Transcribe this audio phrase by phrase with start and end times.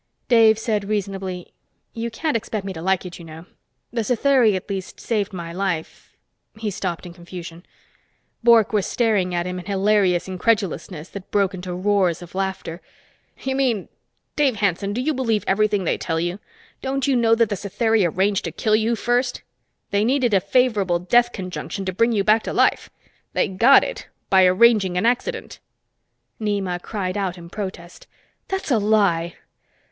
[0.29, 1.53] Dave said reasonably,
[1.93, 3.45] "You can't expect me to like it, you know.
[3.93, 6.17] The Satheri, at least, saved my life"
[6.59, 7.63] He stopped in confusion.
[8.43, 12.81] Bork was staring at him in hilarious incredulousness that broke into roars of laughter.
[13.43, 13.89] "You mean...
[14.35, 16.39] Dave Hanson, do you believe everything they tell you?
[16.81, 19.43] Don't you know that the Satheri arranged to kill you first?
[19.91, 22.89] They needed a favorable death conjunction to bring you back to life;
[23.33, 25.59] they got it by arranging an accident!"
[26.39, 28.07] Nema cried out in protest.
[28.47, 29.35] "That's a lie!"